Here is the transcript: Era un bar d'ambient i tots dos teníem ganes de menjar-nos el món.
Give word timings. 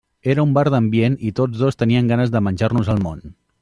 Era 0.33 0.45
un 0.47 0.55
bar 0.57 0.63
d'ambient 0.75 1.19
i 1.31 1.35
tots 1.41 1.61
dos 1.67 1.81
teníem 1.83 2.11
ganes 2.15 2.37
de 2.37 2.45
menjar-nos 2.49 2.95
el 2.97 3.09
món. 3.09 3.27